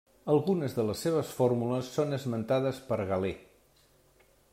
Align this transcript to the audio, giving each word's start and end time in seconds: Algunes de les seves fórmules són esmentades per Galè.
Algunes 0.35 0.77
de 0.77 0.85
les 0.85 1.03
seves 1.07 1.33
fórmules 1.39 1.91
són 1.97 2.17
esmentades 2.17 2.79
per 2.89 2.99
Galè. 3.13 3.31